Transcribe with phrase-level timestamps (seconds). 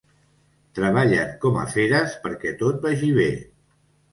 [0.77, 3.29] Treballen com a feres perquè tot vagi bé.